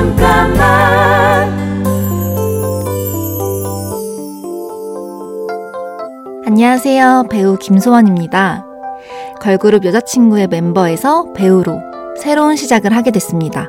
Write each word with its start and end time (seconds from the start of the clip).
잠깐만 0.00 1.50
안녕하세요. 6.46 7.26
배우 7.30 7.58
김소원입니다. 7.58 8.64
걸그룹 9.40 9.84
여자친구의 9.84 10.48
멤버에서 10.48 11.34
배우로 11.34 11.82
새로운 12.18 12.56
시작을 12.56 12.96
하게 12.96 13.10
됐습니다. 13.10 13.68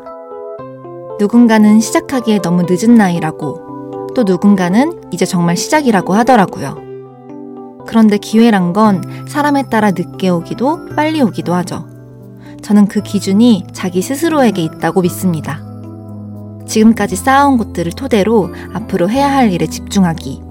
누군가는 1.20 1.82
시작하기에 1.82 2.40
너무 2.40 2.64
늦은 2.66 2.96
나이라고, 2.96 4.08
또 4.16 4.24
누군가는 4.24 5.02
이제 5.12 5.26
정말 5.26 5.58
시작이라고 5.58 6.14
하더라고요. 6.14 6.78
그런데 7.86 8.18
기회란 8.18 8.72
건 8.72 9.04
사람에 9.28 9.64
따라 9.64 9.92
늦게 9.92 10.30
오기도 10.30 10.96
빨리 10.96 11.22
오기도 11.22 11.54
하죠. 11.56 11.90
저는 12.62 12.88
그 12.88 13.02
기준이 13.02 13.66
자기 13.74 14.02
스스로에게 14.02 14.62
있다고 14.62 15.02
믿습니다. 15.02 15.71
지금까지 16.72 17.18
쌓아온 17.18 17.58
것들을 17.58 17.92
토대로 17.92 18.50
앞으로 18.74 19.10
해야 19.10 19.30
할 19.30 19.52
일에 19.52 19.68
집중하기. 19.68 20.42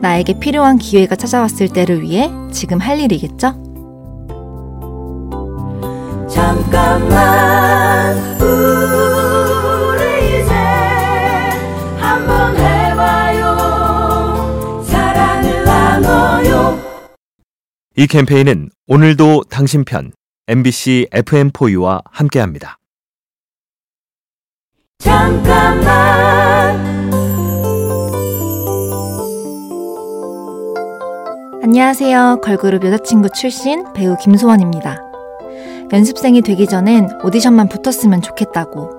나에게 0.00 0.38
필요한 0.38 0.78
기회가 0.78 1.14
찾아왔을 1.16 1.68
때를 1.68 2.00
위해 2.00 2.30
지금 2.50 2.78
할 2.78 2.98
일이겠죠? 2.98 3.68
잠깐만 6.30 8.16
우리 8.40 10.00
이제 10.40 10.54
한번 11.98 12.56
해봐요 12.56 13.56
사랑을 14.84 15.64
나눠요 15.64 16.78
이 17.96 18.06
캠페인은 18.06 18.70
오늘도 18.86 19.44
당신 19.50 19.84
편 19.84 20.12
MBC 20.48 21.08
FM4U와 21.12 22.02
함께합니다. 22.10 22.79
잠깐만 25.00 26.78
안녕하세요. 31.62 32.40
걸그룹 32.42 32.84
여자친구 32.84 33.30
출신 33.30 33.84
배우 33.94 34.16
김소원입니다. 34.18 34.98
연습생이 35.92 36.42
되기 36.42 36.66
전엔 36.66 37.08
오디션만 37.24 37.68
붙었으면 37.68 38.20
좋겠다고. 38.20 38.90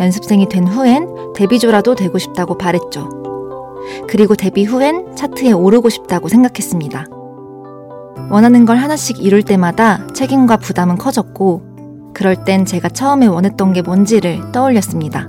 연습생이 0.00 0.48
된 0.48 0.66
후엔 0.66 1.34
데뷔조라도 1.34 1.94
되고 1.94 2.16
싶다고 2.16 2.56
바랬죠. 2.56 3.08
그리고 4.08 4.34
데뷔 4.34 4.64
후엔 4.64 5.14
차트에 5.16 5.52
오르고 5.52 5.90
싶다고 5.90 6.28
생각했습니다. 6.28 7.06
원하는 8.30 8.64
걸 8.64 8.78
하나씩 8.78 9.22
이룰 9.22 9.42
때마다 9.42 10.06
책임과 10.14 10.56
부담은 10.56 10.96
커졌고, 10.96 11.65
그럴 12.16 12.44
땐 12.46 12.64
제가 12.64 12.88
처음에 12.88 13.26
원했던 13.26 13.74
게 13.74 13.82
뭔지를 13.82 14.50
떠올렸습니다. 14.50 15.28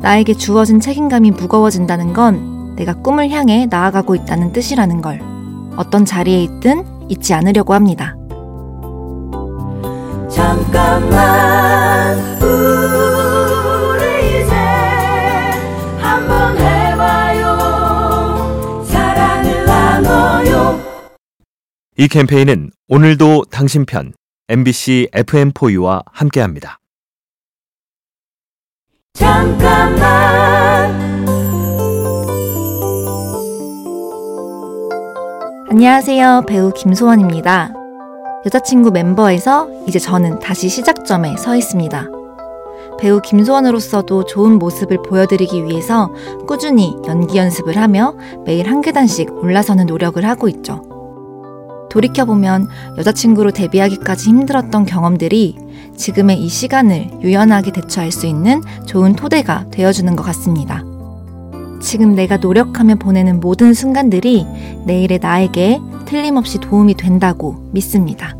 나에게 0.00 0.34
주어진 0.34 0.78
책임감이 0.78 1.32
무거워진다는 1.32 2.12
건 2.12 2.76
내가 2.76 2.94
꿈을 2.94 3.30
향해 3.30 3.66
나아가고 3.68 4.14
있다는 4.14 4.52
뜻이라는 4.52 5.02
걸 5.02 5.20
어떤 5.76 6.04
자리에 6.04 6.44
있든 6.44 6.84
잊지 7.08 7.34
않으려고 7.34 7.74
합니다. 7.74 8.14
잠깐만 10.30 12.18
우리 12.40 14.42
이제 14.42 14.54
한번 15.98 16.56
해봐요 16.56 17.56
사랑을 18.84 19.64
나눠요 19.64 20.78
이 21.98 22.06
캠페인은 22.06 22.70
오늘도 22.88 23.46
당신 23.50 23.84
편 23.84 24.12
MBC 24.46 25.08
FM4U와 25.14 26.02
함께합니다. 26.12 26.78
잠깐만 29.14 30.04
안녕하세요. 35.70 36.44
배우 36.46 36.74
김소원입니다. 36.74 37.72
여자친구 38.44 38.90
멤버에서 38.90 39.70
이제 39.88 39.98
저는 39.98 40.40
다시 40.40 40.68
시작점에 40.68 41.38
서 41.38 41.56
있습니다. 41.56 42.10
배우 43.00 43.22
김소원으로서도 43.22 44.26
좋은 44.26 44.58
모습을 44.58 44.98
보여드리기 45.02 45.64
위해서 45.64 46.12
꾸준히 46.46 46.94
연기 47.06 47.38
연습을 47.38 47.78
하며 47.78 48.14
매일 48.44 48.68
한 48.68 48.82
계단씩 48.82 49.32
올라서는 49.42 49.86
노력을 49.86 50.22
하고 50.22 50.48
있죠. 50.48 50.93
돌이켜보면 51.94 52.68
여자친구로 52.98 53.52
데뷔하기까지 53.52 54.28
힘들었던 54.28 54.84
경험들이 54.84 55.56
지금의 55.96 56.40
이 56.40 56.48
시간을 56.48 57.20
유연하게 57.22 57.70
대처할 57.70 58.10
수 58.10 58.26
있는 58.26 58.60
좋은 58.84 59.14
토대가 59.14 59.66
되어주는 59.70 60.16
것 60.16 60.24
같습니다. 60.24 60.82
지금 61.80 62.16
내가 62.16 62.38
노력하며 62.38 62.96
보내는 62.96 63.38
모든 63.38 63.74
순간들이 63.74 64.44
내일의 64.86 65.20
나에게 65.20 65.78
틀림없이 66.06 66.58
도움이 66.58 66.94
된다고 66.94 67.68
믿습니다. 67.72 68.34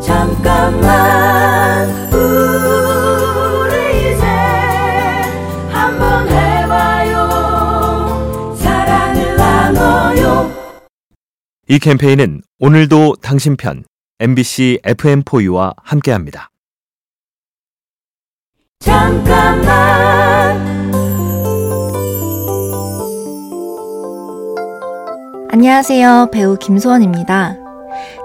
잠깐만 0.00 1.88
이 11.74 11.80
캠페인은 11.80 12.40
오늘도 12.60 13.16
당신 13.20 13.56
편 13.56 13.82
MBC 14.20 14.78
FM4U와 14.84 15.74
함께합니다. 15.82 16.48
잠깐만 18.78 19.66
안녕하세요. 25.50 26.28
배우 26.32 26.56
김소원입니다. 26.56 27.56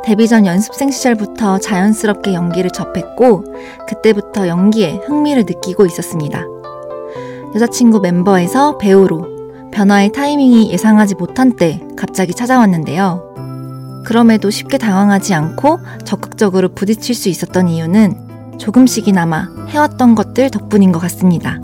데뷔 0.05 0.27
전 0.27 0.45
연습생 0.45 0.91
시절부터 0.91 1.57
자연스럽게 1.57 2.35
연기를 2.35 2.69
접했고, 2.69 3.45
그때부터 3.87 4.47
연기에 4.47 4.99
흥미를 5.07 5.45
느끼고 5.47 5.87
있었습니다. 5.87 6.45
여자친구 7.55 7.99
멤버에서 8.01 8.77
배우로 8.77 9.71
변화의 9.71 10.11
타이밍이 10.11 10.71
예상하지 10.71 11.15
못한 11.15 11.55
때 11.55 11.81
갑자기 11.97 12.35
찾아왔는데요. 12.35 13.28
그럼에도 14.05 14.49
쉽게 14.49 14.77
당황하지 14.77 15.33
않고 15.33 15.79
적극적으로 16.05 16.69
부딪힐 16.69 17.15
수 17.15 17.29
있었던 17.29 17.67
이유는 17.67 18.57
조금씩이나마 18.57 19.47
해왔던 19.69 20.15
것들 20.15 20.49
덕분인 20.49 20.91
것 20.91 20.99
같습니다. 20.99 21.59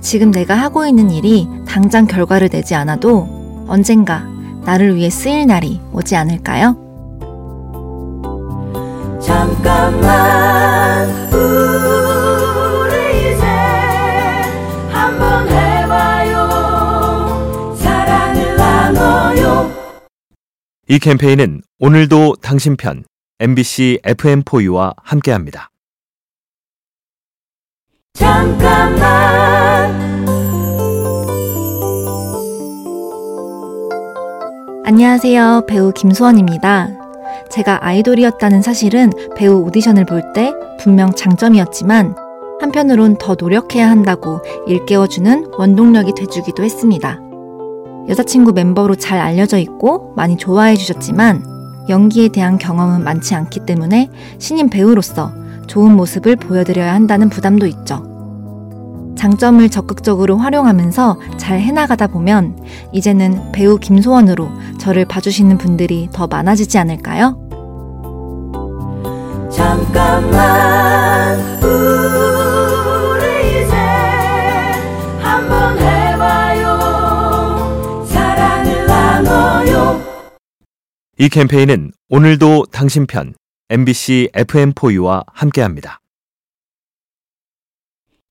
지금 0.00 0.30
내가 0.30 0.54
하고 0.54 0.86
있는 0.86 1.10
일이 1.10 1.48
당장 1.66 2.06
결과를 2.06 2.48
내지 2.48 2.74
않아도 2.74 3.66
언젠가 3.66 4.24
나를 4.64 4.96
위해 4.96 5.10
쓰일 5.10 5.46
날이 5.46 5.80
오지 5.92 6.16
않을까요? 6.16 6.76
잠깐만 9.20 10.47
이 20.88 20.98
캠페인은 20.98 21.60
오늘도 21.80 22.36
당신 22.40 22.76
편 22.76 23.04
MBC 23.40 24.00
FM4U와 24.04 24.94
함께합니다. 25.02 25.68
잠깐만 28.14 28.98
안녕하세요. 34.86 35.66
배우 35.68 35.92
김소원입니다. 35.92 36.88
제가 37.50 37.84
아이돌이었다는 37.84 38.62
사실은 38.62 39.10
배우 39.36 39.62
오디션을 39.66 40.06
볼 40.06 40.32
때 40.32 40.52
분명 40.80 41.12
장점이었지만 41.12 42.14
한편으론 42.60 43.18
더 43.18 43.36
노력해야 43.38 43.90
한다고 43.90 44.40
일깨워주는 44.66 45.52
원동력이 45.58 46.12
돼주기도 46.16 46.64
했습니다. 46.64 47.20
여자친구 48.08 48.52
멤버로 48.52 48.94
잘 48.96 49.18
알려져 49.20 49.58
있고 49.58 50.14
많이 50.16 50.36
좋아해 50.36 50.76
주셨지만 50.76 51.86
연기에 51.88 52.28
대한 52.28 52.58
경험은 52.58 53.04
많지 53.04 53.34
않기 53.34 53.60
때문에 53.60 54.10
신인 54.38 54.70
배우로서 54.70 55.32
좋은 55.66 55.94
모습을 55.96 56.36
보여드려야 56.36 56.94
한다는 56.94 57.28
부담도 57.28 57.66
있죠. 57.66 58.08
장점을 59.16 59.68
적극적으로 59.68 60.36
활용하면서 60.36 61.18
잘 61.36 61.60
해나가다 61.60 62.06
보면 62.06 62.56
이제는 62.92 63.52
배우 63.52 63.78
김소원으로 63.78 64.48
저를 64.78 65.04
봐주시는 65.06 65.58
분들이 65.58 66.08
더 66.12 66.26
많아지지 66.28 66.78
않을까요? 66.78 67.36
잠깐만 69.50 70.77
이 81.20 81.28
캠페인은 81.28 81.90
오늘도 82.10 82.66
당신 82.70 83.04
편 83.04 83.34
MBC 83.70 84.28
FM4U와 84.34 85.24
함께합니다. 85.26 85.98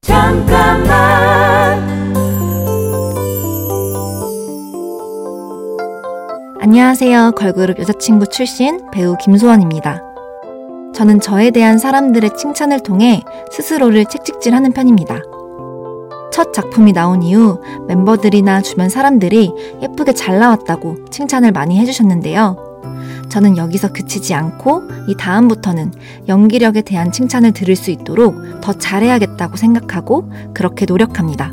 잠깐만 0.03 0.87
안녕하세요. 6.61 7.33
걸그룹 7.35 7.77
여자친구 7.77 8.27
출신 8.27 8.79
배우 8.91 9.17
김소원입니다. 9.17 10.01
저는 10.95 11.19
저에 11.19 11.51
대한 11.51 11.79
사람들의 11.79 12.37
칭찬을 12.37 12.83
통해 12.83 13.21
스스로를 13.51 14.05
책찍질하는 14.05 14.71
편입니다. 14.71 15.21
첫 16.31 16.53
작품이 16.53 16.93
나온 16.93 17.21
이후 17.21 17.61
멤버들이나 17.89 18.61
주변 18.61 18.87
사람들이 18.87 19.51
예쁘게 19.81 20.13
잘 20.13 20.39
나왔다고 20.39 21.03
칭찬을 21.09 21.51
많이 21.51 21.77
해주셨는데요. 21.79 22.66
저는 23.29 23.57
여기서 23.57 23.91
그치지 23.91 24.33
않고 24.33 24.83
이 25.07 25.15
다음부터는 25.15 25.93
연기력에 26.27 26.81
대한 26.81 27.11
칭찬을 27.11 27.51
들을 27.51 27.75
수 27.75 27.91
있도록 27.91 28.61
더 28.61 28.73
잘해야겠다고 28.73 29.57
생각하고 29.57 30.31
그렇게 30.53 30.85
노력합니다. 30.85 31.51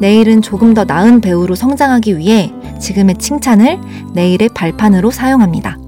내일은 0.00 0.42
조금 0.42 0.74
더 0.74 0.84
나은 0.84 1.20
배우로 1.20 1.54
성장하기 1.54 2.18
위해 2.18 2.52
지금의 2.78 3.16
칭찬을 3.16 3.80
내일의 4.12 4.50
발판으로 4.50 5.10
사용합니다. 5.10 5.78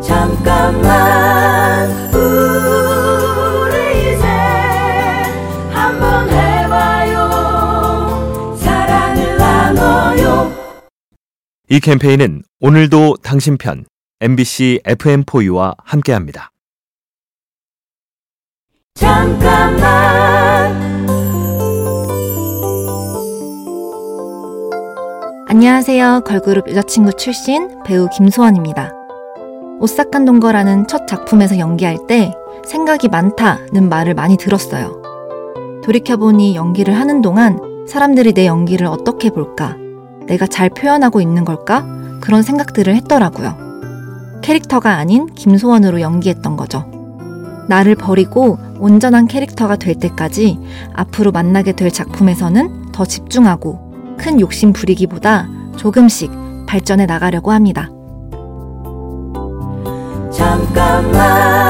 잠깐만 0.00 1.09
이 11.72 11.78
캠페인은 11.78 12.42
오늘도 12.58 13.18
당신 13.22 13.56
편 13.56 13.84
MBC 14.20 14.80
FM4U와 14.84 15.76
함께합니다. 15.78 16.50
잠깐만 18.96 19.80
안녕하세요. 25.46 26.22
걸그룹 26.26 26.68
여자친구 26.70 27.12
출신 27.12 27.80
배우 27.84 28.08
김소원입니다. 28.08 28.92
오싹한 29.78 30.24
동거라는 30.24 30.88
첫 30.88 31.06
작품에서 31.06 31.60
연기할 31.60 31.98
때 32.08 32.32
생각이 32.66 33.06
많다는 33.06 33.88
말을 33.88 34.14
많이 34.14 34.36
들었어요. 34.36 35.00
돌이켜보니 35.84 36.56
연기를 36.56 36.98
하는 36.98 37.22
동안 37.22 37.60
사람들이 37.86 38.32
내 38.32 38.48
연기를 38.48 38.88
어떻게 38.88 39.30
볼까? 39.30 39.76
내가 40.30 40.46
잘 40.46 40.70
표현하고 40.70 41.20
있는 41.20 41.44
걸까? 41.44 41.84
그런 42.20 42.42
생각들을 42.42 42.94
했더라고요. 42.94 44.40
캐릭터가 44.42 44.92
아닌 44.92 45.26
김소원으로 45.34 46.00
연기했던 46.00 46.56
거죠. 46.56 46.84
나를 47.68 47.96
버리고 47.96 48.56
온전한 48.78 49.26
캐릭터가 49.26 49.74
될 49.74 49.96
때까지 49.96 50.58
앞으로 50.94 51.32
만나게 51.32 51.72
될 51.72 51.90
작품에서는 51.90 52.92
더 52.92 53.04
집중하고 53.04 54.16
큰 54.18 54.40
욕심 54.40 54.72
부리기보다 54.72 55.48
조금씩 55.76 56.30
발전해 56.66 57.06
나가려고 57.06 57.50
합니다. 57.50 57.90
잠깐만 60.30 61.69